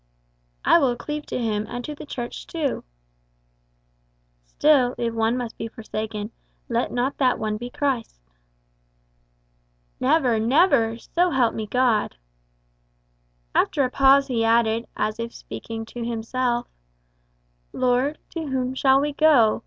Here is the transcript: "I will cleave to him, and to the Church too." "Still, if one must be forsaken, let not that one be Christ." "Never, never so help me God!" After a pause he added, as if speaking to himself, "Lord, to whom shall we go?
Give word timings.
"I 0.65 0.79
will 0.79 0.95
cleave 0.95 1.27
to 1.27 1.37
him, 1.37 1.67
and 1.69 1.85
to 1.85 1.93
the 1.93 2.07
Church 2.07 2.47
too." 2.47 2.83
"Still, 4.47 4.95
if 4.97 5.13
one 5.13 5.37
must 5.37 5.59
be 5.59 5.67
forsaken, 5.67 6.31
let 6.69 6.91
not 6.91 7.19
that 7.19 7.37
one 7.37 7.57
be 7.57 7.69
Christ." 7.69 8.19
"Never, 9.99 10.39
never 10.39 10.97
so 10.97 11.29
help 11.29 11.53
me 11.53 11.67
God!" 11.67 12.15
After 13.53 13.83
a 13.83 13.91
pause 13.91 14.25
he 14.25 14.43
added, 14.43 14.87
as 14.97 15.19
if 15.19 15.35
speaking 15.35 15.85
to 15.85 16.03
himself, 16.03 16.67
"Lord, 17.71 18.17
to 18.31 18.47
whom 18.47 18.73
shall 18.73 18.99
we 18.99 19.13
go? 19.13 19.59